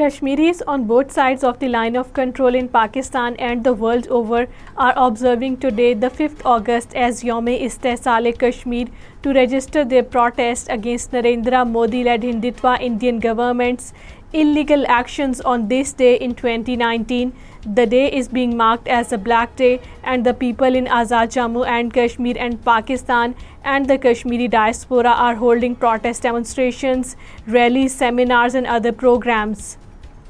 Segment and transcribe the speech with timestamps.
[0.50, 4.44] Kashmiris on both sides of the line of control in Pakistan and the world over
[4.84, 7.48] are observing today the fifth August as Youm
[8.26, 8.86] Istehsal Kashmir
[9.22, 13.92] to register the protest against Narendra Modi led Hindutva Indian government's
[14.32, 17.30] illegal actions on this day in twenty nineteen
[17.76, 21.64] the day is being marked as a black day and the people in Azad Jammu
[21.74, 23.32] and Kashmir and Pakistan
[23.72, 27.14] and the Kashmiri diaspora are holding protest demonstrations
[27.52, 29.76] rallies seminars and other programs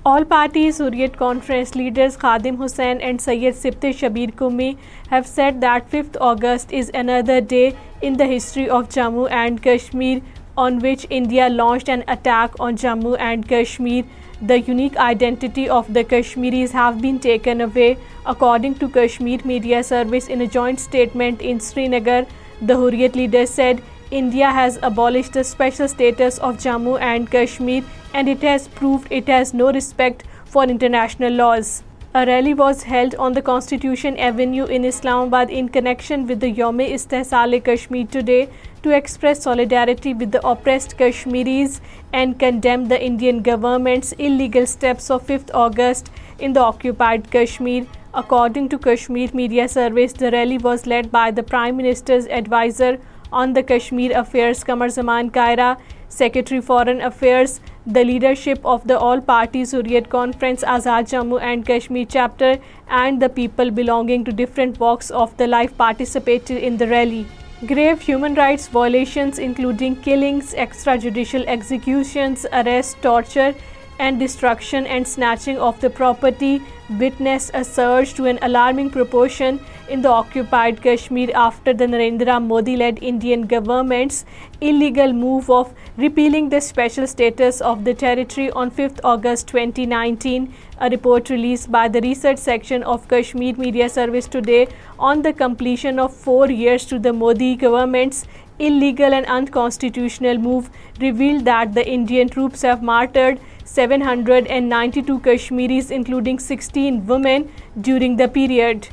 [0.02, 4.68] All party Hurriyat Conference leaders Khadim Hussain and Syed Sibte Shabir Qumi
[5.10, 10.22] have said that 5th August is another day in the history of Jammu and Kashmir
[10.56, 14.06] on which India launched an attack on Jammu and Kashmir.
[14.40, 20.28] The unique identity of the Kashmiris have been taken away, according to Kashmir Media Service
[20.28, 22.24] in a joint statement in Srinagar.
[22.62, 28.28] The Hurriyat leader said India has abolished the special status of Jammu and Kashmir, and
[28.28, 31.84] it has proved it has no respect for international laws.
[32.12, 38.08] A rally was held on the Constitution Avenue in Islamabad in connection with the Yawm-e-Istihsal-e-Kashmir
[38.16, 38.48] today
[38.82, 41.80] to express solidarity with the oppressed Kashmiris
[42.12, 47.86] and condemn the Indian government's illegal steps of 5th August in the occupied Kashmir.
[48.12, 53.00] According to Kashmir Media Service, the rally was led by the Prime Minister's advisor
[53.32, 55.76] on the Kashmir affairs, Qamar Zaman Kaira,
[56.08, 62.58] Secretary Foreign Affairs, the leadership of the All-Party Hurriyat Conference, Azad Jammu and Kashmir chapter,
[62.88, 67.26] and the people belonging to different walks of the life participated in the rally.
[67.66, 73.54] Grave human rights violations including killings, extrajudicial executions, arrest, torture
[73.98, 76.60] and destruction and snatching of the property
[76.98, 82.98] witnessed a surge to an alarming proportion in the occupied Kashmir after the Narendra Modi-led
[83.10, 84.24] Indian government's
[84.60, 90.90] illegal move of repealing the special status of the territory on 5th August 2019, a
[90.90, 94.66] report released by the research section of Kashmir Media Service today
[94.98, 98.24] on the completion of 4 years to the Modi government's
[98.70, 100.68] illegal and unconstitutional move
[101.00, 107.50] revealed that the Indian troops have martyred 792 Kashmiris, including 60 women
[107.90, 108.88] during the period.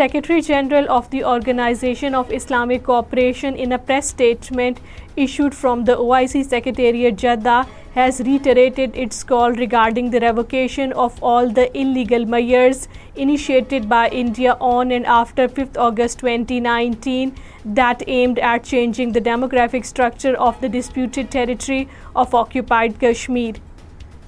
[0.00, 4.80] Secretary General of the Organization of Islamic Cooperation, in a press statement
[5.24, 11.50] issued from the OIC Secretariat Jeddah, has reiterated its call regarding the revocation of all
[11.56, 12.84] the illegal measures
[13.24, 19.90] initiated by India on and after 5th August 2019 that aimed at changing the demographic
[19.90, 21.80] structure of the disputed territory
[22.14, 23.58] of occupied Kashmir.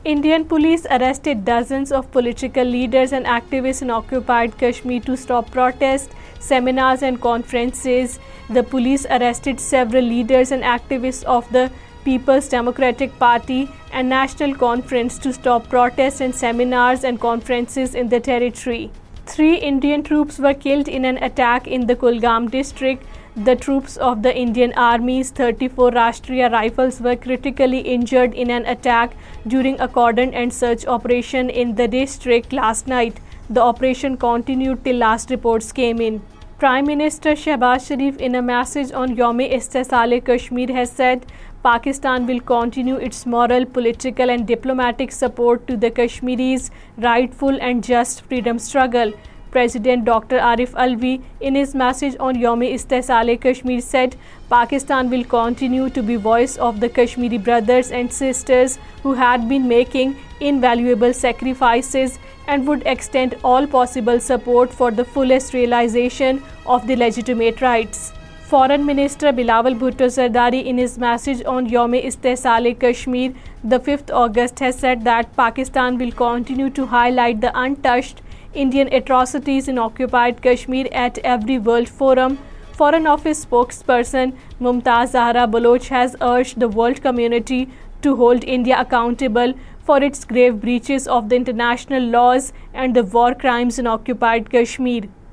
[0.04, 6.10] Indian police arrested dozens of political leaders and activists in occupied Kashmir to stop protests,
[6.48, 8.18] seminars and conferences.
[8.50, 11.70] The police arrested several leaders and activists of the
[12.04, 18.20] People's Democratic Party and National Conference to stop protests and seminars and conferences in the
[18.32, 18.82] territory.
[19.26, 23.04] 3 Indian troops were killed in an attack in the Kulgam district.
[23.36, 29.14] The troops of the Indian Army's 34 Rashtriya Rifles were critically injured in an attack
[29.46, 33.14] during a cordon and search operation in the district last night.
[33.48, 36.20] The operation continued till last reports came in.
[36.62, 41.24] Prime minister Shehbaz Sharif in a message on یوم استحصال Kashmir has said
[41.62, 46.70] Pakistan will continue its moral political and diplomatic support to the Kashmiris
[47.40, 49.10] rightful and just freedom struggle
[49.52, 54.14] president doctor Arif Alvi in his message on یوم استحصالِ Kashmir said
[54.48, 59.68] Pakistan will continue to be voice of the Kashmiri brothers and sisters who had been
[59.68, 60.12] making
[60.62, 66.36] invaluable sacrifices and would extend all possible support for the fullest realization
[66.74, 68.10] of legitimate rights
[68.50, 73.30] foreign minister Bilawal Bhutto Zardari in his message on Youm Istehsal Kashmir
[73.70, 78.20] the fifth August has said that Pakistan will continue to highlight the incessant
[78.54, 82.38] Indian atrocities in occupied Kashmir at every World Forum.
[82.80, 87.62] Foreign Office spokesperson Mumtaz Zahra Baloch has urged the world community
[88.02, 89.54] to hold India accountable
[89.86, 95.10] for its grave breaches of the international laws and the war crimes in occupied Kashmir.